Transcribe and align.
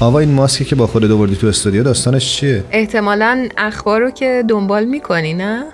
آوا 0.00 0.18
این 0.18 0.32
ماسکی 0.32 0.64
که 0.64 0.76
با 0.76 0.86
خودت 0.86 1.10
آوردی 1.10 1.36
تو 1.36 1.46
استودیو 1.46 1.82
داستانش 1.82 2.36
چیه؟ 2.36 2.64
احتمالا 2.70 3.48
اخبار 3.58 4.00
رو 4.00 4.10
که 4.10 4.44
دنبال 4.48 4.84
می‌کنی 4.84 5.34
نه؟ 5.34 5.64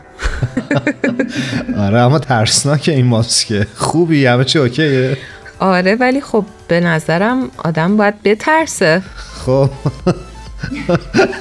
آره 1.87 1.99
اما 1.99 2.19
ترسناک 2.19 2.89
این 2.89 3.07
ماسکه 3.07 3.67
خوبی 3.75 4.27
همه 4.27 4.45
چی 4.45 4.59
اوکیه؟ 4.59 5.17
آره 5.61 5.95
ولی 5.95 6.21
خب 6.21 6.45
به 6.69 6.81
نظرم 6.81 7.51
آدم 7.59 7.97
باید 7.97 8.23
بترسه 8.23 9.03
خب 9.47 9.71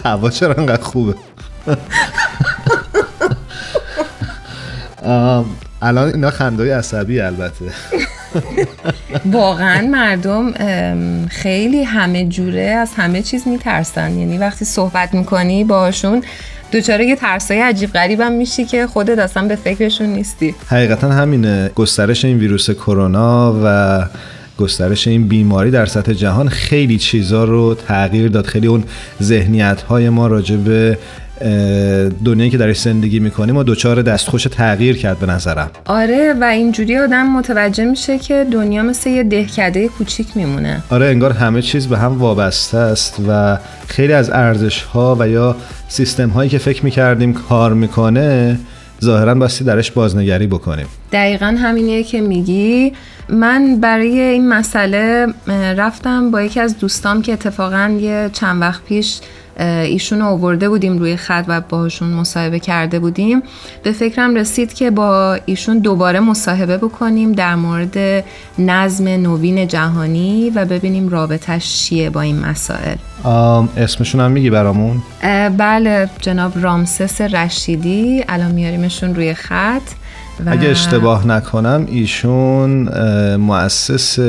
هوا 0.06 0.30
چرا 0.30 0.54
انقدر 0.54 0.84
خوبه 0.84 1.16
الان 5.82 6.08
اینا 6.14 6.30
خندای 6.30 6.72
عصبی 6.72 7.20
البته 7.20 7.66
واقعا 9.26 9.88
مردم 9.88 10.54
خیلی 11.28 11.84
همه 11.84 12.26
جوره 12.26 12.62
از 12.62 12.90
همه 12.96 13.22
چیز 13.22 13.48
میترسن. 13.48 14.18
یعنی 14.20 14.38
وقتی 14.38 14.66
صحبت 14.66 15.14
می‌کنی 15.14 15.64
باشون 15.64 16.24
دوچاره 16.72 17.06
یه 17.06 17.16
ترسای 17.16 17.60
عجیب 17.60 17.92
غریبم 17.92 18.32
میشی 18.32 18.66
که 18.66 18.88
خودت 18.88 19.20
اصلا 19.20 19.48
به 19.48 19.56
فکرشون 19.56 20.08
نیستی. 20.08 20.56
حقیقتا 20.68 21.10
همینه. 21.10 21.72
گسترش 21.76 22.26
این 22.26 22.38
ویروس 22.38 22.70
کرونا 22.70 23.56
و 23.64 24.06
گسترش 24.58 25.08
این 25.08 25.28
بیماری 25.28 25.72
در 25.72 25.86
سطح 25.86 26.14
جهان 26.14 26.50
خیلی 26.50 26.98
چیزا 26.98 27.44
رو 27.44 27.76
تغییر 27.88 28.28
داد. 28.28 28.46
خیلی 28.46 28.68
اون 28.68 28.84
ذهنیت 29.22 29.82
های 29.82 30.10
ما 30.10 30.28
راجع 30.28 30.56
به 30.56 30.98
دنیایی 32.26 32.50
که 32.50 32.58
درش 32.58 32.80
زندگی 32.80 33.20
می‌کنیم 33.20 33.58
و 33.58 33.64
دوچار 33.64 34.02
دستخوش 34.02 34.44
تغییر 34.44 34.98
کرد 34.98 35.20
به 35.20 35.26
نظرم. 35.26 35.70
آره 35.86 36.34
و 36.42 36.44
اینجوری 36.44 36.98
آدم 36.98 37.28
متوجه 37.28 37.86
میشه 37.86 38.18
که 38.18 38.48
دنیا 38.52 38.84
مثل 38.84 39.10
یه 39.10 39.24
دهکده 39.24 39.88
کوچیک 39.88 40.28
میمونه. 40.36 40.84
آره 40.90 41.06
انگار 41.06 41.32
همه 41.32 41.62
چیز 41.62 41.88
به 41.88 41.98
هم 41.98 42.18
وابسته 42.20 42.78
است 42.78 43.16
و 43.28 43.58
خیلی 43.88 44.14
از 44.14 44.30
ارزش 44.30 44.82
ها 44.82 45.18
و 45.20 45.30
یا 45.30 45.56
سیستم 45.88 46.30
هایی 46.30 46.50
که 46.50 46.58
فکر 46.58 46.86
می‌کردیم 46.86 47.34
کار 47.34 47.74
می‌کنه 47.74 48.60
ظاهرا 49.04 49.36
باستی 49.36 49.64
درش 49.64 49.92
بازنگری 49.92 50.48
بکنیم. 50.48 50.86
دقیقا 51.12 51.46
همینه 51.46 52.04
که 52.04 52.22
میگی. 52.22 52.94
من 53.30 53.80
برای 53.82 54.20
این 54.20 54.50
مسئله 54.50 55.28
رفتم 55.78 56.32
با 56.32 56.42
یکی 56.42 56.60
از 56.60 56.80
دوستام 56.80 57.22
که 57.22 57.34
اتفاقا 57.34 57.98
یه 58.00 58.30
چند 58.34 58.62
وقت 58.62 58.84
پیش 58.84 59.20
ایشون 59.60 60.22
آورده 60.22 60.70
بودیم 60.70 60.98
روی 60.98 61.16
خط 61.16 61.46
و 61.48 61.62
باهاشون 61.62 62.10
مصاحبه 62.10 62.60
کرده 62.60 63.00
بودیم. 63.00 63.44
به 63.84 63.92
فکرم 63.92 64.36
رسید 64.36 64.74
که 64.74 64.92
با 64.92 65.38
ایشون 65.46 65.80
دوباره 65.80 66.20
مصاحبه 66.20 66.78
بکنیم 66.78 67.32
در 67.32 67.56
مورد 67.56 68.24
نظم 68.60 69.08
نوین 69.08 69.68
جهانی 69.68 70.50
و 70.56 70.66
ببینیم 70.66 71.10
رابطش 71.10 71.78
چیه 71.78 72.10
با 72.10 72.22
این 72.22 72.40
مسائل. 72.40 72.96
اسمشون 73.78 74.22
هم 74.22 74.32
میگی 74.32 74.50
برامون؟ 74.50 75.02
بله 75.58 76.10
جناب 76.22 76.64
رامسس 76.64 77.22
رشیدی. 77.22 78.24
الان 78.30 78.52
میاریمشون 78.52 79.16
روی 79.16 79.34
خط 79.34 79.82
و... 80.46 80.50
اگه 80.50 80.70
اشتباه 80.70 81.28
نکنم 81.28 81.86
ایشون 81.90 82.90
مؤسس 83.36 84.20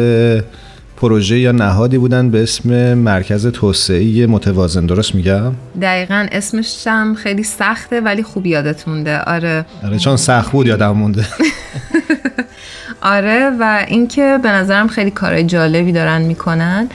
پروژه 0.96 1.38
یا 1.38 1.52
نهادی 1.52 1.98
بودن 1.98 2.30
به 2.30 2.42
اسم 2.42 2.94
مرکز 2.94 3.46
توسعه 3.46 4.26
متوازن 4.26 4.86
درست 4.86 5.14
میگم؟ 5.14 5.52
دقیقا 5.82 6.26
اسمش 6.32 6.86
هم 6.86 7.14
خیلی 7.14 7.42
سخته 7.42 8.00
ولی 8.00 8.22
خوب 8.22 8.46
یادت 8.46 8.88
مونده. 8.88 9.18
آره. 9.18 9.66
آره 9.84 9.98
چون 9.98 10.16
سخت 10.16 10.52
بود 10.52 10.66
یادم 10.66 10.90
مونده. 10.90 11.26
آره 13.02 13.50
و 13.60 13.84
اینکه 13.88 14.38
به 14.42 14.48
نظرم 14.48 14.88
خیلی 14.88 15.10
کار 15.10 15.42
جالبی 15.42 15.92
دارن 15.92 16.22
می‌کنن. 16.22 16.88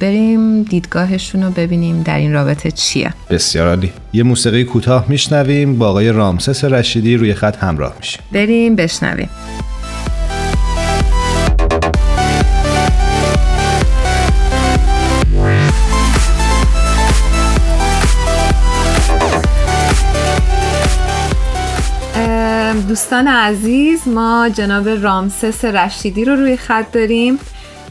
بریم 0.00 0.62
دیدگاهشون 0.62 1.42
رو 1.42 1.50
ببینیم 1.50 2.02
در 2.02 2.18
این 2.18 2.32
رابطه 2.32 2.70
چیه. 2.70 3.12
بسیار 3.30 3.68
عالی. 3.68 3.92
یه 4.12 4.22
موسیقی 4.22 4.64
کوتاه 4.64 5.04
میشنویم. 5.08 5.78
با 5.78 5.88
آقای 5.88 6.12
رامسس 6.12 6.64
رشیدی 6.64 7.16
روی 7.16 7.34
خط 7.34 7.56
همراه 7.56 7.94
میشیم. 8.00 8.22
بریم 8.32 8.76
بشنویم. 8.76 9.28
دوستان 22.90 23.28
عزیز 23.28 24.08
ما 24.08 24.48
جناب 24.48 24.88
رامسس 24.88 25.64
رشیدی 25.64 26.24
رو 26.24 26.36
روی 26.36 26.56
خط 26.56 26.92
داریم 26.92 27.38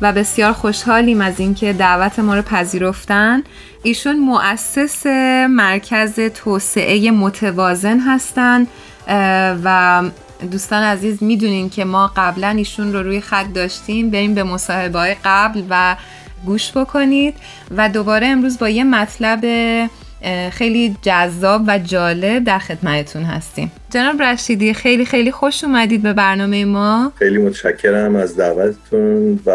و 0.01 0.13
بسیار 0.13 0.53
خوشحالیم 0.53 1.21
از 1.21 1.39
اینکه 1.39 1.73
دعوت 1.73 2.19
ما 2.19 2.35
رو 2.35 2.41
پذیرفتن. 2.41 3.43
ایشون 3.83 4.19
مؤسس 4.19 5.05
مرکز 5.49 6.19
توسعه 6.19 7.11
متوازن 7.11 7.99
هستند 7.99 8.67
و 9.63 10.03
دوستان 10.51 10.83
عزیز 10.83 11.23
می‌دونین 11.23 11.69
که 11.69 11.85
ما 11.85 12.11
قبلا 12.15 12.49
ایشون 12.49 12.93
رو 12.93 13.03
روی 13.03 13.21
خط 13.21 13.53
داشتیم. 13.53 14.09
بریم 14.09 14.33
به 14.33 14.43
مصاحبه 14.43 15.17
قبل 15.25 15.63
و 15.69 15.95
گوش 16.45 16.77
بکنید. 16.77 17.35
و 17.77 17.89
دوباره 17.89 18.27
امروز 18.27 18.59
با 18.59 18.69
یه 18.69 18.83
مطلب 18.83 19.39
خیلی 20.51 20.95
جذاب 21.01 21.61
و 21.67 21.79
جالب 21.79 22.43
در 22.43 22.59
خدمتتون 22.59 23.23
هستیم. 23.23 23.71
جناب 23.89 24.21
رشیدی 24.21 24.73
خیلی 24.73 25.05
خیلی 25.05 25.31
خوش 25.31 25.63
اومدید 25.63 26.03
به 26.03 26.13
برنامه 26.13 26.65
ما. 26.65 27.11
خیلی 27.15 27.37
متشکرم 27.37 28.15
از 28.15 28.37
دعوتتون 28.37 29.39
و 29.45 29.51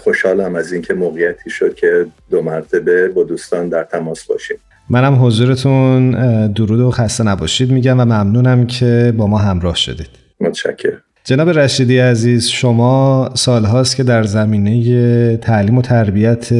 خوشحالم 0.00 0.54
از 0.54 0.72
اینکه 0.72 0.94
موقعیتی 0.94 1.50
شد 1.50 1.74
که 1.74 2.06
دو 2.30 2.42
مرتبه 2.42 3.08
با 3.08 3.24
دوستان 3.24 3.68
در 3.68 3.84
تماس 3.84 4.24
باشیم. 4.24 4.56
منم 4.90 5.24
حضورتون 5.24 6.10
درود 6.52 6.80
و 6.80 6.90
خسته 6.90 7.24
نباشید 7.24 7.70
میگم 7.70 8.00
و 8.00 8.04
ممنونم 8.04 8.66
که 8.66 9.14
با 9.16 9.26
ما 9.26 9.38
همراه 9.38 9.76
شدید. 9.76 10.10
متشکرم. 10.40 11.02
جناب 11.24 11.48
رشیدی 11.48 11.98
عزیز 11.98 12.48
شما 12.48 13.30
سالهاست 13.34 13.96
که 13.96 14.02
در 14.02 14.22
زمینه 14.22 15.36
تعلیم 15.36 15.78
و 15.78 15.82
تربیت 15.82 16.52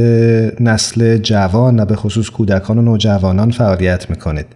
نسل 0.60 1.16
جوان 1.16 1.80
و 1.80 1.84
به 1.84 1.96
خصوص 1.96 2.30
کودکان 2.30 2.78
و 2.78 2.82
نوجوانان 2.82 3.50
فعالیت 3.50 4.10
می‌کنید 4.10 4.46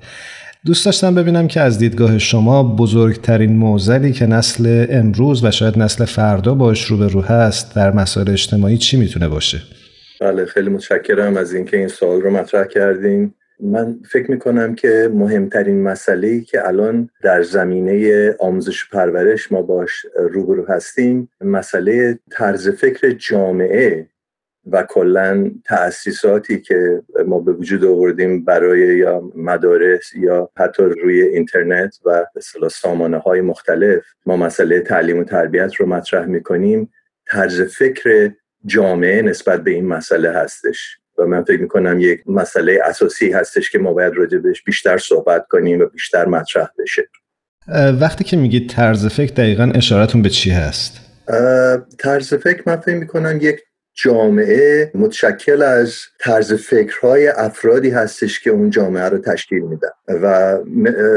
دوست 0.66 0.86
داشتم 0.86 1.14
ببینم 1.14 1.48
که 1.48 1.60
از 1.60 1.78
دیدگاه 1.78 2.18
شما 2.18 2.62
بزرگترین 2.62 3.56
موزلی 3.56 4.12
که 4.12 4.26
نسل 4.26 4.86
امروز 4.90 5.44
و 5.44 5.50
شاید 5.50 5.78
نسل 5.78 6.04
فردا 6.04 6.54
باش 6.54 6.84
رو 6.84 7.20
هست 7.20 7.74
در 7.74 7.92
مسائل 7.92 8.30
اجتماعی 8.30 8.78
چی 8.78 8.96
می‌تونه 8.96 9.28
باشه؟ 9.28 9.62
بله 10.20 10.46
خیلی 10.46 10.70
متشکرم 10.70 11.36
از 11.36 11.54
اینکه 11.54 11.76
این 11.76 11.88
سوال 11.88 12.20
رو 12.20 12.30
مطرح 12.30 12.66
کردین 12.66 13.34
من 13.60 13.98
فکر 14.10 14.30
می‌کنم 14.30 14.74
که 14.74 15.10
مهمترین 15.14 15.82
مسئله 15.82 16.40
که 16.40 16.68
الان 16.68 17.10
در 17.22 17.42
زمینه 17.42 18.30
آموزش 18.38 18.88
پرورش 18.90 19.52
ما 19.52 19.62
باش 19.62 20.06
روبرو 20.16 20.66
هستیم 20.66 21.30
مسئله 21.40 22.18
طرز 22.30 22.68
فکر 22.68 23.10
جامعه 23.10 24.08
و 24.66 24.82
کلا 24.82 25.50
تأسیساتی 25.64 26.60
که 26.60 27.02
ما 27.26 27.40
به 27.40 27.52
وجود 27.52 27.84
آوردیم 27.84 28.44
برای 28.44 28.96
یا 28.96 29.30
مدارس 29.34 30.14
یا 30.14 30.50
حتی 30.56 30.82
روی 30.82 31.22
اینترنت 31.22 31.98
و 32.04 32.26
به 32.60 32.68
سامانه 32.68 33.18
های 33.18 33.40
مختلف 33.40 34.04
ما 34.26 34.36
مسئله 34.36 34.80
تعلیم 34.80 35.18
و 35.18 35.24
تربیت 35.24 35.74
رو 35.74 35.86
مطرح 35.86 36.26
می‌کنیم. 36.26 36.92
طرز 37.26 37.60
فکر 37.60 38.30
جامعه 38.66 39.22
نسبت 39.22 39.64
به 39.64 39.70
این 39.70 39.86
مسئله 39.86 40.30
هستش. 40.30 40.98
و 41.18 41.26
من 41.26 41.44
فکر 41.44 41.60
می‌کنم 41.60 42.00
یک 42.00 42.20
مسئله 42.26 42.78
اساسی 42.84 43.32
هستش 43.32 43.70
که 43.70 43.78
ما 43.78 43.92
باید 43.92 44.14
راجبش 44.14 44.62
بیشتر 44.62 44.98
صحبت 44.98 45.46
کنیم 45.48 45.80
و 45.80 45.86
بیشتر 45.86 46.26
مطرح 46.26 46.68
بشه 46.78 47.08
وقتی 48.00 48.24
که 48.24 48.36
میگید 48.36 48.70
طرز 48.70 49.06
فکر 49.06 49.34
دقیقا 49.34 49.72
اشارتون 49.74 50.22
به 50.22 50.28
چی 50.28 50.50
هست؟ 50.50 51.00
طرز 51.98 52.34
فکر 52.34 52.62
من 52.66 52.76
فکر 52.76 52.96
می‌کنم 52.96 53.38
یک 53.42 53.60
جامعه 53.96 54.90
متشکل 54.94 55.62
از 55.62 55.96
طرز 56.20 56.52
فکرهای 56.52 57.28
افرادی 57.28 57.90
هستش 57.90 58.40
که 58.40 58.50
اون 58.50 58.70
جامعه 58.70 59.08
رو 59.08 59.18
تشکیل 59.18 59.60
میدن 59.60 59.88
و 60.08 60.58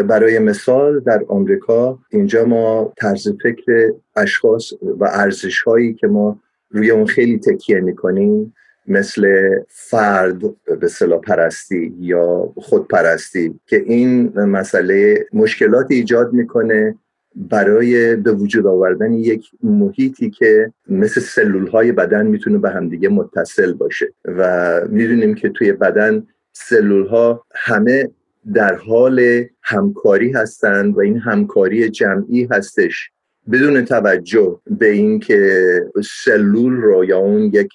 برای 0.03 0.39
مثال 0.39 0.99
در 0.99 1.21
آمریکا 1.29 1.99
اینجا 2.09 2.45
ما 2.45 2.93
طرز 2.97 3.27
فکر 3.43 3.93
اشخاص 4.15 4.73
و 4.99 5.05
ارزش 5.05 5.61
هایی 5.61 5.93
که 5.93 6.07
ما 6.07 6.39
روی 6.69 6.91
اون 6.91 7.05
خیلی 7.05 7.39
تکیه 7.39 7.79
می‌کنیم 7.79 8.53
مثل 8.87 9.49
فرد 9.67 10.39
به 10.79 10.87
صلاح 10.87 11.19
پرستی 11.19 11.95
یا 11.99 12.53
خودپرستی 12.55 13.59
که 13.65 13.83
این 13.85 14.39
مسئله 14.39 15.25
مشکلات 15.33 15.87
ایجاد 15.89 16.33
می‌کنه 16.33 16.95
برای 17.35 18.15
به 18.15 18.31
وجود 18.31 18.65
آوردن 18.65 19.13
یک 19.13 19.49
محیطی 19.63 20.29
که 20.29 20.71
مثل 20.89 21.21
سلول 21.21 21.67
های 21.67 21.91
بدن 21.91 22.27
می‌تونه 22.27 22.57
به 22.57 22.69
همدیگه 22.69 23.09
متصل 23.09 23.73
باشه. 23.73 24.13
و 24.25 24.81
می‌دونیم 24.89 25.35
که 25.35 25.49
توی 25.49 25.71
بدن 25.71 26.27
سلول 26.53 27.07
ها 27.07 27.45
همه 27.55 28.09
در 28.53 28.75
حال 28.75 29.43
همکاری 29.61 30.31
هستند 30.31 30.97
و 30.97 30.99
این 30.99 31.17
همکاری 31.17 31.89
جمعی 31.89 32.47
هستش. 32.51 33.11
بدون 33.51 33.85
توجه 33.85 34.59
به 34.79 34.87
اینکه 34.87 35.81
سلول 36.23 36.73
رو 36.73 37.05
یا 37.05 37.17
اون 37.17 37.41
یک 37.41 37.69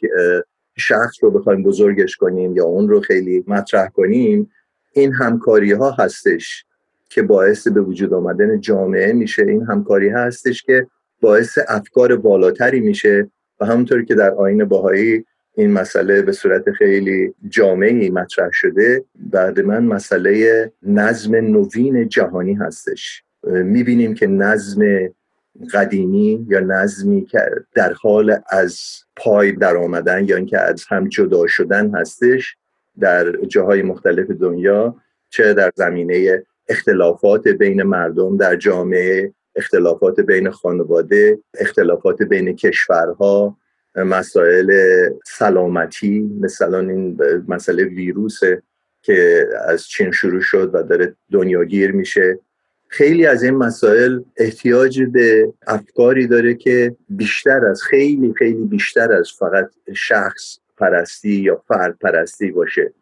شخص 0.76 1.14
رو 1.22 1.30
بخوایم 1.30 1.62
بزرگش 1.62 2.16
کنیم 2.16 2.56
یا 2.56 2.64
اون 2.64 2.88
رو 2.88 3.00
خیلی 3.00 3.44
مطرح 3.46 3.88
کنیم 3.88 4.50
این 4.92 5.12
همکاری 5.12 5.72
ها 5.72 5.90
هستش 5.90 6.64
که 7.08 7.22
باعث 7.22 7.68
به 7.68 7.80
وجود 7.80 8.14
آمدن 8.14 8.60
جامعه 8.60 9.12
میشه. 9.12 9.42
این 9.42 9.62
همکاری 9.62 10.08
هستش 10.08 10.62
که 10.62 10.86
باعث 11.20 11.58
افکار 11.68 12.16
بالاتری 12.16 12.80
میشه 12.80 13.30
و 13.60 13.66
همونطوری 13.66 14.04
که 14.04 14.14
در 14.14 14.30
آین 14.30 14.64
باهایی 14.64 15.24
این 15.54 15.72
مسئله 15.72 16.22
به 16.22 16.32
صورت 16.32 16.70
خیلی 16.70 17.34
جامعی 17.48 18.10
مطرح 18.10 18.48
شده 18.52 19.04
بعد 19.16 19.60
من 19.60 19.84
مسئله 19.84 20.72
نظم 20.82 21.34
نوین 21.34 22.08
جهانی 22.08 22.54
هستش. 22.54 23.22
می‌بینیم 23.44 24.14
که 24.14 24.26
نظم 24.26 24.82
قدیمی 25.72 26.46
یا 26.48 26.60
نظمی 26.60 27.24
که 27.24 27.38
در 27.74 27.92
حال 27.92 28.36
از 28.48 28.78
پای 29.16 29.52
در 29.52 29.76
آمدن 29.76 30.24
یا 30.24 30.36
اینکه 30.36 30.58
از 30.58 30.84
هم 30.88 31.08
جدا 31.08 31.46
شدن 31.46 31.94
هستش 31.94 32.56
در 33.00 33.36
جاهای 33.36 33.82
مختلف 33.82 34.30
دنیا 34.30 34.96
چه 35.30 35.54
در 35.54 35.70
زمینه 35.74 36.44
اختلافات 36.68 37.48
بین 37.48 37.82
مردم 37.82 38.36
در 38.36 38.56
جامعه 38.56 39.32
اختلافات 39.56 40.20
بین 40.20 40.50
خانواده 40.50 41.38
اختلافات 41.58 42.22
بین 42.22 42.56
کشورها 42.56 43.56
مسائل 43.96 44.72
سلامتی 45.24 46.20
مثلا 46.40 46.78
این 46.78 47.20
مسئله 47.48 47.84
ویروس 47.84 48.40
که 49.02 49.48
از 49.66 49.84
چین 49.84 50.10
شروع 50.10 50.40
شد 50.40 50.70
و 50.74 50.82
داره 50.82 51.16
دنیاگیر 51.32 51.92
میشه. 51.92 52.38
خیلی 52.92 53.26
از 53.26 53.42
این 53.42 53.54
مسائل 53.54 54.20
احتیاج 54.36 55.02
به 55.02 55.52
افکاری 55.66 56.26
داره 56.26 56.54
که 56.54 56.96
بیشتر 57.08 57.66
از 57.66 57.82
خیلی 57.82 58.34
خیلی 58.38 58.64
بیشتر 58.64 59.12
از 59.12 59.30
فقط 59.38 59.70
شخص 59.94 60.58
پرستی 60.78 61.30
یا 61.30 61.62
فرد 61.68 61.98
پرستی 61.98 62.50
باشه 62.50 62.92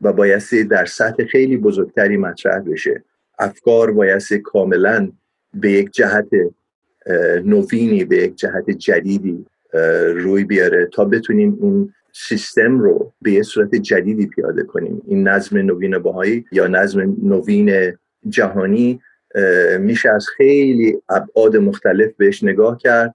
و 0.00 0.12
بایستی 0.12 0.64
در 0.64 0.84
سطح 0.84 1.24
خیلی 1.24 1.56
بزرگتری 1.56 2.16
مطرح 2.16 2.60
بشه. 2.60 3.04
افکار 3.38 3.92
بایستی 3.92 4.38
کاملا 4.38 5.12
به 5.54 5.70
یک 5.72 5.90
جهت 5.90 6.28
نوینی 7.44 8.04
به 8.04 8.16
یک 8.16 8.36
جهت 8.36 8.70
جدیدی 8.70 9.46
روی 10.14 10.44
بیاره 10.44 10.88
تا 10.92 11.04
بتونیم 11.04 11.58
این 11.62 11.94
سیستم 12.12 12.78
رو 12.78 13.12
به 13.22 13.32
یه 13.32 13.42
صورت 13.42 13.74
جدیدی 13.74 14.26
پیاده 14.26 14.62
کنیم. 14.62 15.02
این 15.06 15.28
نظم 15.28 15.58
نوین 15.58 15.98
باهایی 15.98 16.44
یا 16.52 16.66
نظم 16.66 17.16
نوین 17.22 17.92
جهانی 18.28 19.00
میشه 19.78 20.10
از 20.10 20.26
خیلی 20.36 20.98
ابعاد 21.08 21.56
مختلف 21.56 22.12
بهش 22.16 22.44
نگاه 22.44 22.78
کرد 22.78 23.14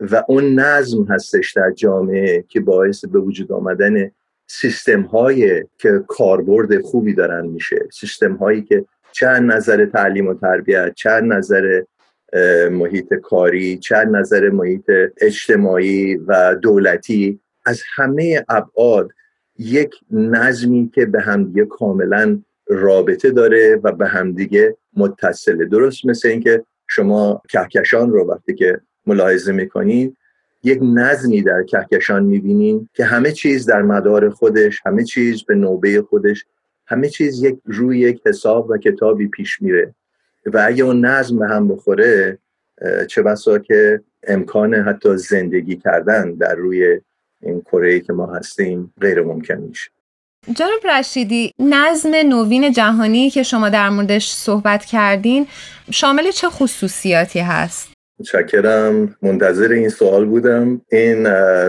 و 0.00 0.24
اون 0.28 0.60
نظم 0.60 1.04
هستش 1.04 1.52
در 1.52 1.70
جامعه 1.70 2.44
که 2.48 2.60
باعث 2.60 3.04
به 3.04 3.18
وجود 3.18 3.52
آمدن 3.52 4.10
سیستم 4.46 5.02
هایی 5.02 5.62
که 5.78 6.04
کاربرد 6.08 6.80
خوبی 6.80 7.14
دارن 7.14 7.46
میشه. 7.46 7.88
سیستم 7.92 8.34
هایی 8.34 8.62
که 8.62 8.84
چند 9.12 9.52
نظر 9.52 9.86
تعلیم 9.86 10.26
و 10.26 10.34
تربیت 10.34 10.94
چند 10.94 11.32
نظر 11.32 11.82
محیط 12.70 13.14
کاری 13.14 13.78
چند 13.78 14.16
نظر 14.16 14.50
محیط 14.50 14.90
اجتماعی 15.20 16.16
و 16.16 16.54
دولتی 16.54 17.40
از 17.66 17.82
همه 17.94 18.44
ابعاد 18.48 19.10
یک 19.58 19.94
نظمی 20.10 20.90
که 20.94 21.06
به 21.06 21.20
همدیگه 21.20 21.64
کاملا 21.64 22.42
رابطه 22.74 23.30
داره 23.30 23.80
و 23.82 23.92
به 23.92 24.06
همدیگه 24.06 24.76
متصله. 24.96 25.64
درست 25.64 26.06
مثل 26.06 26.28
اینکه 26.28 26.64
شما 26.88 27.42
کهکشان 27.48 28.10
رو 28.10 28.24
وقتی 28.24 28.54
که 28.54 28.80
ملاحظه 29.06 29.52
می‌کنید 29.52 30.16
یک 30.64 30.78
نظمی 30.82 31.42
در 31.42 31.62
کهکشان 31.62 32.24
می‌بینین 32.24 32.88
که 32.94 33.04
همه 33.04 33.32
چیز 33.32 33.66
در 33.66 33.82
مدار 33.82 34.30
خودش 34.30 34.80
همه 34.86 35.04
چیز 35.04 35.44
به 35.44 35.54
نوبه 35.54 36.02
خودش 36.02 36.44
همه 36.86 37.08
چیز 37.08 37.42
یک 37.42 37.58
روی 37.64 37.98
یک 37.98 38.20
حساب 38.26 38.70
و 38.70 38.78
کتابی 38.78 39.28
پیش 39.28 39.62
میره. 39.62 39.94
و 40.46 40.64
اگه 40.66 40.84
اون 40.84 41.04
نظم 41.04 41.38
به 41.38 41.48
هم 41.48 41.68
بخوره 41.68 42.38
چه 43.08 43.22
بسا 43.22 43.58
که 43.58 44.00
امکان 44.26 44.74
حتی 44.74 45.16
زندگی 45.16 45.76
کردن 45.76 46.34
در 46.34 46.54
روی 46.54 47.00
این 47.40 47.60
کره 47.60 48.00
که 48.00 48.12
ما 48.12 48.34
هستیم 48.34 48.94
غیر 49.00 49.22
ممکن 49.22 49.54
میشه. 49.54 49.90
جناب 50.48 50.86
رشیدی 50.98 51.52
نظم 51.58 52.14
نوین 52.14 52.72
جهانی 52.72 53.30
که 53.30 53.42
شما 53.42 53.68
در 53.68 53.88
موردش 53.88 54.32
صحبت 54.32 54.84
کردین 54.84 55.46
شامل 55.90 56.30
چه 56.30 56.48
خصوصیاتی 56.48 57.38
هست؟ 57.38 57.92
متشکرم. 58.18 59.16
منتظر 59.22 59.68
این 59.72 59.88
سوال 59.88 60.24
بودم. 60.24 60.80
این 60.92 61.22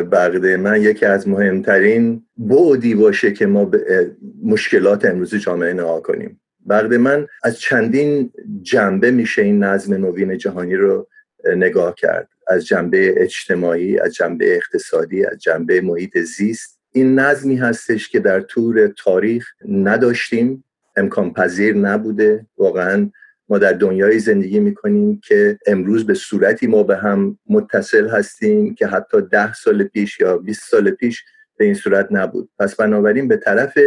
بقیده 0.03 0.57
من 0.57 0.81
یکی 0.81 1.05
از 1.05 1.27
مهمترین 1.27 2.25
بعدی 2.37 2.95
باشه 2.95 3.31
که 3.31 3.45
ما 3.45 3.65
به 3.65 4.11
مشکلات 4.43 5.05
امروزی 5.05 5.39
جامعه 5.39 5.73
نها 5.73 5.99
کنیم. 5.99 6.41
بقیده 6.69 6.97
من 6.97 7.27
از 7.43 7.59
چندین 7.59 8.31
جنبه 8.61 9.11
میشه 9.11 9.41
این 9.41 9.63
نظم 9.63 9.93
نوین 9.93 10.37
جهانی 10.37 10.75
رو 10.75 11.07
نگاه 11.55 11.95
کرد. 11.95 12.29
از 12.47 12.65
جنبه 12.65 13.13
اجتماعی 13.17 13.99
از 13.99 14.13
جنبه 14.13 14.55
اقتصادی 14.55 15.25
از 15.25 15.37
جنبه 15.37 15.81
محیط 15.81 16.17
زیست. 16.17 16.72
این 16.95 17.19
نظمی 17.19 17.55
هستش 17.55 18.09
که 18.09 18.19
در 18.19 18.41
طور 18.41 18.87
تاریخ 18.87 19.47
نداشتیم 19.69 20.63
امکان 20.95 21.33
پذیر 21.33 21.75
نبوده. 21.75 22.45
واقعا 22.57 23.09
ما 23.49 23.57
در 23.57 23.73
دنیای 23.73 24.19
زندگی 24.19 24.59
می‌کنیم 24.59 25.21
که 25.23 25.59
امروز 25.67 26.05
به 26.05 26.13
صورتی 26.13 26.67
ما 26.67 26.83
به 26.83 26.97
هم 26.97 27.37
متصل 27.49 28.09
هستیم 28.09 28.75
که 28.75 28.87
حتی 28.87 29.21
ده 29.31 29.53
سال 29.53 29.83
پیش 29.83 30.19
یا 30.19 30.37
20 30.37 30.69
سال 30.69 30.91
پیش 30.91 31.23
به 31.57 31.65
این 31.65 31.73
صورت 31.73 32.07
نبود. 32.11 32.49
پس 32.59 32.75
بنابراین 32.75 33.27
به 33.27 33.37
طرف 33.37 33.77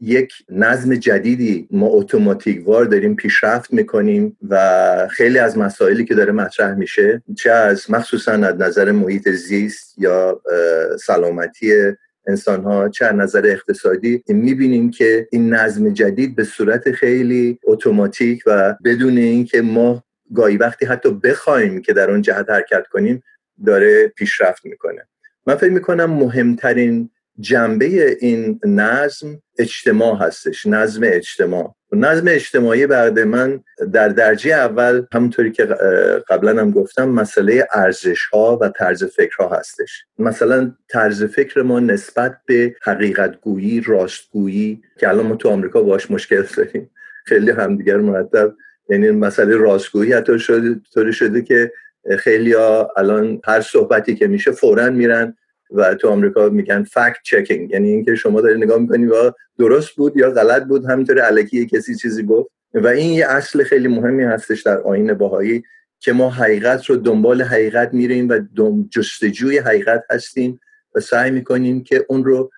یک 0.00 0.32
نظم 0.50 0.94
جدیدی 0.94 1.68
ما 1.70 1.86
اتوماتیک 1.86 2.68
وار 2.68 2.84
داریم 2.84 3.16
پیشرفت 3.16 3.72
می‌کنیم 3.72 4.36
و 4.48 5.08
خیلی 5.10 5.38
از 5.38 5.58
مسائلی 5.58 6.04
که 6.04 6.14
داره 6.14 6.32
مطرح 6.32 6.74
میشه 6.74 7.22
چه 7.36 7.50
از 7.50 7.90
مخصوصا 7.90 8.32
از 8.32 8.56
نظر 8.60 8.90
محیط 8.90 9.28
زیست 9.28 9.94
یا 9.98 10.42
سلامتی 11.06 11.72
انسان 12.26 12.62
ها 12.62 12.88
چه 12.88 13.12
نظر 13.12 13.42
اقتصادی 13.46 14.22
می‌بینیم 14.28 14.90
که 14.90 15.28
این 15.32 15.54
نظم 15.54 15.92
جدید 15.92 16.36
به 16.36 16.44
صورت 16.44 16.92
خیلی 16.92 17.58
اتوماتیک 17.64 18.42
و 18.46 18.76
بدون 18.84 19.18
اینکه 19.18 19.62
ما 19.62 20.04
گاهی 20.34 20.56
وقتی 20.56 20.86
حتی 20.86 21.10
بخوایم 21.10 21.82
که 21.82 21.92
در 21.92 22.10
اون 22.10 22.22
جهت 22.22 22.50
حرکت 22.50 22.86
کنیم 22.86 23.22
داره 23.66 24.08
پیشرفت 24.08 24.64
می‌کنه. 24.64 25.06
من 25.46 25.54
فکر 25.54 25.72
می‌کنم 25.72 26.10
مهمترین 26.10 27.10
جنبه 27.40 28.16
این 28.20 28.60
نظم 28.64 29.42
اجتماع 29.58 30.16
هستش 30.16 30.66
نظم 30.66 31.00
اجتماع. 31.04 31.74
نظم 31.92 32.24
اجتماعی 32.28 32.86
بعد 32.86 33.18
من 33.18 33.60
در 33.92 34.08
درجه 34.08 34.54
اول 34.54 35.06
همونطوری 35.12 35.52
که 35.52 35.64
قبلا 36.28 36.60
هم 36.60 36.70
گفتم 36.70 37.08
مسئله 37.08 37.68
ارزش 37.74 38.24
ها 38.32 38.58
و 38.60 38.68
طرز 38.68 39.04
فکر 39.04 39.36
ها 39.40 39.48
هستش. 39.48 40.04
مثلا 40.18 40.72
طرز 40.88 41.24
فکر 41.24 41.62
ما 41.62 41.80
نسبت 41.80 42.36
به 42.46 42.76
حقیقت 42.82 43.40
گویی 43.40 43.80
راستگویی 43.80 44.82
که 45.00 45.08
الان 45.08 45.26
ما 45.26 45.36
تو 45.36 45.48
آمریکا 45.48 45.82
باش 45.82 46.10
مشکل 46.10 46.44
داریم. 46.56 46.90
خیلی 47.24 47.50
همدیگر 47.50 47.96
مرتب 47.96 48.54
یعنی 48.88 49.10
مسئله 49.10 49.56
راستگویی 49.56 50.12
حتی 50.12 50.38
شده 50.38 50.80
طوری 50.94 51.12
شده 51.12 51.42
که 51.42 51.72
خیلی 52.18 52.52
ها 52.52 52.92
الان 52.96 53.40
هر 53.44 53.60
صحبتی 53.60 54.14
که 54.14 54.26
میشه 54.26 54.52
فورا 54.52 54.90
میرن 54.90 55.36
و 55.74 55.94
تو 55.94 56.08
آمریکا 56.08 56.48
میگن 56.48 56.82
فکت 56.84 57.16
چکینگ 57.24 57.70
یعنی 57.70 57.90
اینکه 57.90 58.14
شما 58.14 58.40
داری 58.40 58.58
نگاه 58.58 58.78
می‌کنی 58.78 59.06
و 59.06 59.32
درست 59.58 59.96
بود 59.96 60.16
یا 60.16 60.30
غلط 60.30 60.62
بود 60.62 60.84
همینطور 60.84 61.18
علکی 61.18 61.66
کسی 61.66 61.96
چیزی 61.96 62.22
گفت. 62.22 62.50
و 62.74 62.86
این 62.86 63.12
یه 63.12 63.26
اصل 63.26 63.64
خیلی 63.64 63.88
مهمی 63.88 64.22
هستش 64.22 64.62
در 64.62 64.78
آین 64.78 65.14
باهایی 65.14 65.62
که 66.00 66.12
ما 66.12 66.30
حقیقت 66.30 66.84
رو 66.84 66.96
دنبال 66.96 67.42
حقیقت 67.42 67.94
میریم 67.94 68.28
و 68.28 68.40
جستجوی 68.90 69.58
حقیقت 69.58 70.04
هستیم 70.10 70.60
و 70.94 71.00
سعی 71.00 71.30
می‌کنیم 71.30 71.84
که 71.84 72.04
اون 72.08 72.24
رو 72.24 72.50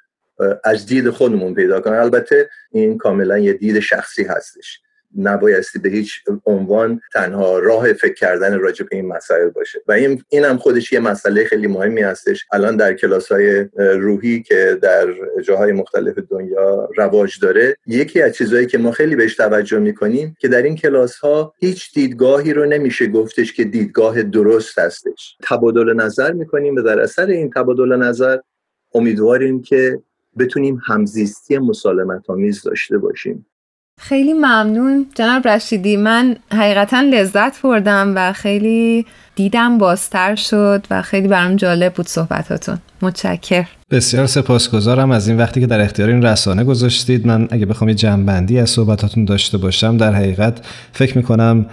از 0.65 0.87
دید 0.87 1.11
خودمون 1.11 1.55
پیدا 1.55 1.81
کنیم. 1.81 2.01
البته 2.01 2.51
این 2.73 2.99
کاملا 2.99 3.39
یه 3.39 3.53
دید 3.53 3.81
شخصی 3.81 4.25
هستش. 4.25 4.81
نبایستی 5.19 5.79
به 5.79 5.89
هیچ 5.89 6.21
عنوان 6.47 7.01
تنها 7.13 7.59
راه 7.59 7.93
فکر 7.93 8.15
کردن 8.15 8.59
راجع 8.59 8.87
به 8.91 8.97
این 8.97 9.09
مسائل 9.09 9.49
باشه. 9.49 9.83
و 9.89 9.93
این 9.93 10.23
اینم 10.29 10.57
خودش 10.57 10.93
یه 10.93 11.01
مسئله 11.01 11.45
خیلی 11.45 11.67
مهمی 11.67 12.03
هستش. 12.03 12.47
الان 12.53 12.77
در 12.77 12.95
کلاس 12.95 13.33
های 13.33 13.67
روحی 13.77 14.43
که 14.43 14.79
در 14.83 15.15
جاهای 15.43 15.73
مختلف 15.73 16.19
دنیا 16.31 16.89
رواج 16.97 17.41
داره 17.41 17.77
یکی 17.87 18.23
از 18.23 18.35
چیزهایی 18.35 18.67
که 18.67 18.79
ما 18.79 18.91
خیلی 18.91 19.17
بهش 19.17 19.37
توجه 19.37 19.79
می‌کنیم 19.79 20.37
که 20.41 20.49
در 20.49 20.63
این 20.63 20.77
کلاس 20.77 21.17
ها 21.17 21.55
هیچ 21.59 21.95
دیدگاهی 21.95 22.53
رو 22.53 22.67
نمیشه 22.67 23.07
گفتش 23.07 23.53
که 23.53 23.65
دیدگاه 23.65 24.23
درست 24.23 24.79
هستش. 24.79 25.37
تبادل 25.43 25.93
نظر 25.93 26.33
می‌کنیم 26.33 26.77
و 26.77 26.83
در 26.83 27.01
اثر 27.01 27.27
این 27.27 27.51
تبادل 27.51 27.97
نظر 27.97 28.39
امیدواریم 28.95 29.63
که 29.63 29.99
بتونیم 30.39 30.81
همزیستی 30.87 31.59
مسالمت 31.59 32.31
آمیز 32.31 32.63
داشته 32.63 32.99
باشیم. 32.99 33.47
خیلی 34.01 34.33
ممنون 34.33 35.07
جناب 35.15 35.49
رشیدی. 35.49 35.97
من 35.97 36.37
حقیقتا 36.53 37.01
لذت 37.01 37.63
بردم 37.63 38.13
و 38.17 38.33
خیلی 38.33 39.07
دیدم 39.35 39.79
بازتر 39.79 40.35
شد 40.35 40.87
و 40.91 41.03
خیلی 41.03 41.29
برام 41.29 41.57
جالب 41.57 41.95
بود 41.95 42.09
صحبتاتون. 42.09 42.79
متشکر 43.03 43.67
بسیار 43.91 44.27
سپاسگزارم 44.27 45.11
از 45.11 45.29
این 45.29 45.37
وقتی 45.37 45.61
که 45.61 45.67
در 45.67 45.81
اختیار 45.81 46.09
این 46.09 46.23
رسانه 46.23 46.65
گذاشتید. 46.65 47.27
من 47.27 47.49
اگه 47.51 47.67
بخوام 47.67 47.89
یه 47.89 47.95
جنبندی 47.95 48.59
از 48.59 48.71
صحبتاتون 48.71 49.25
داشته 49.25 49.59
باشم 49.59 49.97
در 49.97 50.15
حقیقت 50.15 50.67
فکر 50.93 51.17
می‌کنم 51.17 51.67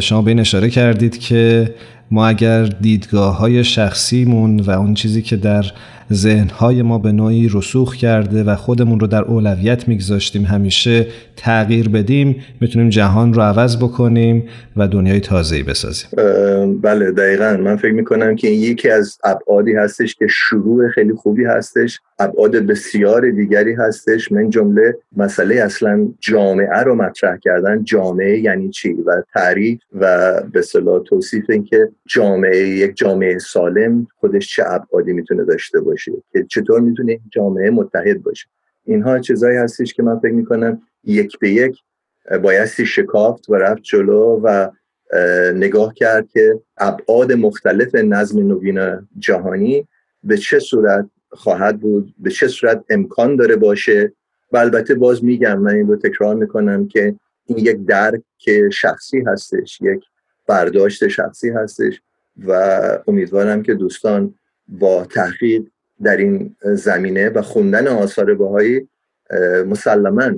شما 0.00 0.22
به 0.22 0.30
این 0.30 0.40
اشاره 0.40 0.70
کردید 0.70 1.18
که 1.18 1.74
ما 2.12 2.26
اگر 2.26 2.62
دیدگاه 2.64 3.38
های 3.38 3.64
شخصیمون 3.64 4.60
و 4.60 4.70
اون 4.70 4.94
چیزی 4.94 5.22
که 5.22 5.36
در 5.36 5.64
ذهنهای 6.12 6.82
ما 6.82 6.98
به 6.98 7.12
نوعی 7.12 7.48
رسوخ 7.52 7.96
کرده 7.96 8.44
و 8.44 8.56
خودمون 8.56 9.00
رو 9.00 9.06
در 9.06 9.22
اولویت 9.22 9.88
میگذاشتیم 9.88 10.44
همیشه 10.44 11.06
تغییر 11.36 11.88
بدیم 11.88 12.36
می‌تونیم 12.60 12.88
جهان 12.88 13.34
رو 13.34 13.42
عوض 13.42 13.76
بکنیم 13.76 14.44
و 14.76 14.88
دنیای 14.88 15.20
تازه‌ای 15.20 15.62
بسازیم. 15.62 16.08
بله 16.82 17.10
دقیقا. 17.10 17.56
من 17.60 17.76
فکر 17.76 17.92
می‌کنم 17.92 18.36
که 18.36 18.48
این 18.48 18.60
یکی 18.60 18.90
از 18.90 19.18
ابعادی 19.24 19.72
هستش 19.72 20.14
که 20.14 20.26
شروع 20.30 20.88
خیلی 20.88 21.12
خوبی 21.12 21.44
هستش 21.44 22.00
ابعاد 22.18 22.56
بسیار 22.56 23.30
دیگری 23.30 23.74
هستش. 23.74 24.32
من 24.32 24.50
جمله 24.50 24.96
مسئله 25.16 25.54
اصلا 25.54 26.08
جامعه 26.20 26.82
رو 26.84 26.94
مطرح 26.94 27.36
کردن. 27.36 27.84
جامعه 27.84 28.38
یعنی 28.38 28.70
چی؟ 28.70 28.92
و 28.92 29.22
تعریف 29.34 29.80
و 30.00 30.32
به 30.52 30.62
صلاح 30.62 31.02
توصیف 31.02 31.44
اینکه 31.50 31.88
جامعه 32.06 32.68
یک 32.68 32.96
جامعه 32.96 33.38
سالم 33.38 34.06
خودش 34.16 34.54
چه 34.54 34.62
ابعادی 34.66 35.12
می‌تونه 35.12 35.44
داشته 35.44 35.80
باشه 35.80 36.12
که 36.32 36.46
چطور 36.48 36.80
می‌تونه 36.80 37.20
جامعه 37.30 37.70
متحد 37.70 38.22
باشه. 38.22 38.46
اینها 38.84 39.18
چیزایی 39.18 39.56
هستش 39.56 39.94
که 39.94 40.02
من 40.02 40.18
فکر 40.18 40.32
می‌کنم 40.32 40.82
یک 41.04 41.38
به 41.38 41.50
یک 41.50 41.78
بایستی 42.42 42.86
شکافت 42.86 43.50
و 43.50 43.54
رفت 43.54 43.82
جلو 43.82 44.40
و 44.44 44.70
نگاه 45.54 45.94
کرد 45.94 46.28
که 46.28 46.60
ابعاد 46.76 47.32
مختلف 47.32 47.94
نظم 47.94 48.46
نوین 48.46 49.08
جهانی 49.18 49.88
به 50.24 50.36
چه 50.36 50.58
صورت 50.58 51.08
خواهد 51.30 51.80
بود 51.80 52.14
به 52.18 52.30
چه 52.30 52.48
صورت 52.48 52.84
امکان 52.90 53.36
داره 53.36 53.56
باشه. 53.56 54.12
و 54.52 54.56
البته 54.56 54.94
باز 54.94 55.24
میگم 55.24 55.58
من 55.58 55.74
این 55.74 55.88
رو 55.88 55.96
تکرار 55.96 56.34
می‌کنم 56.34 56.88
که 56.88 57.14
این 57.46 57.58
یک 57.58 57.86
درک 57.86 58.22
شخصی 58.72 59.20
هستش 59.26 59.80
یک 59.80 60.04
برداشت 60.46 61.08
شخصی 61.08 61.50
هستش 61.50 62.02
و 62.46 62.52
امیدوارم 63.08 63.62
که 63.62 63.74
دوستان 63.74 64.34
با 64.68 65.04
تحقیق 65.04 65.62
در 66.02 66.16
این 66.16 66.56
زمینه 66.62 67.28
و 67.28 67.42
خوندن 67.42 67.88
آثار 67.88 68.34
باهایی 68.34 68.88
مسلما 69.66 70.32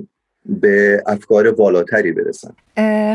به 0.45 1.03
افکار 1.07 1.47
والاتری 1.61 2.11
برسن. 2.11 2.49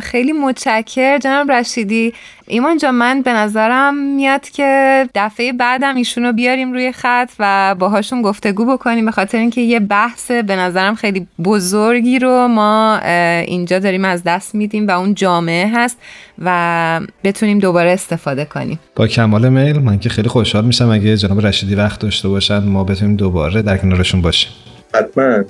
خیلی 0.01 0.33
متشکر 0.33 1.19
جناب 1.19 1.53
رشیدی. 1.53 2.13
ایمان 2.47 2.79
جا 2.79 2.93
من 2.93 3.23
به 3.23 3.33
نظرم 3.33 4.15
میاد 4.15 4.49
که 4.49 5.09
دفعه 5.15 5.53
بعدم 5.53 5.97
ایشون 5.97 6.25
رو 6.25 6.33
بیاریم 6.33 6.73
روی 6.73 6.93
خط 6.93 7.31
و 7.39 7.75
باهاشون 7.79 8.23
گفتگو 8.23 8.77
بکنیم 8.77 9.05
به 9.05 9.11
خاطر 9.11 9.39
اینکه 9.39 9.61
یه 9.61 9.81
بحث 9.81 10.31
به 10.31 10.57
نظرم 10.57 10.95
خیلی 10.95 11.27
بزرگی 11.45 12.19
رو 12.19 12.49
ما 12.49 12.99
اینجا 13.47 13.79
داریم 13.79 14.05
از 14.05 14.23
دست 14.23 14.55
میدیم 14.55 14.89
و 14.89 14.91
اون 14.91 15.15
جامعه 15.15 15.71
هست 15.75 15.99
و 16.39 17.01
بتونیم 17.25 17.59
دوباره 17.59 17.91
استفاده 17.91 18.45
کنیم. 18.45 18.81
با 18.97 19.07
کمال 19.07 19.49
میل 19.49 19.79
من 19.79 19.99
که 19.99 20.09
خیلی 20.09 20.29
خوشحال 20.29 20.65
میشم 20.65 20.89
اگه 20.89 21.17
جناب 21.17 21.47
رشیدی 21.47 21.75
وقت 21.75 22.01
داشته 22.01 22.29
باشن 22.29 22.59
ما 22.59 22.85
بتونیم 22.85 23.17
دوباره 23.17 23.63
در 23.63 23.77
کنارشون 23.77 24.23
باشیم. 24.23 24.53
حتما. 24.95 25.45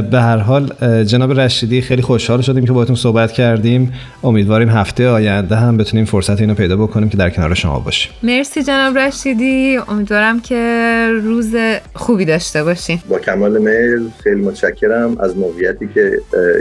به 0.00 0.20
هر 0.20 0.36
حال 0.36 0.72
جناب 1.04 1.40
رشیدی 1.40 1.80
خیلی 1.80 2.02
خوشحال 2.02 2.40
شدیم 2.40 2.66
که 2.66 2.72
باهاتون 2.72 2.96
صحبت 2.96 3.32
کردیم. 3.32 3.92
امیدواریم 4.24 4.68
هفته 4.68 5.08
آینده 5.08 5.56
هم 5.56 5.76
بتونیم 5.76 6.04
فرصت 6.04 6.40
اینو 6.40 6.54
پیدا 6.54 6.76
بکنیم 6.76 7.08
که 7.08 7.16
در 7.16 7.30
کنار 7.30 7.54
شما 7.54 7.80
باشیم. 7.80 8.12
مرسی 8.22 8.62
جناب 8.62 8.98
رشیدی. 8.98 9.78
امیدوارم 9.88 10.40
که 10.40 11.08
روز 11.22 11.54
خوبی 11.94 12.24
داشته 12.24 12.64
باشین. 12.64 12.98
با 13.08 13.18
کمال 13.18 13.58
میل 13.58 14.08
خیلی 14.22 14.40
متشکرم 14.40 15.16
از 15.20 15.36
موقعیتی 15.36 15.88
که 15.94 16.10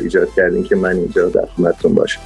ایجاد 0.03 0.27
کردین 0.35 0.63
که 0.63 0.75
من 0.75 0.95
اینجا 0.95 1.29
در 1.29 1.45
خدمتتون 1.55 1.93
باشم. 1.93 2.21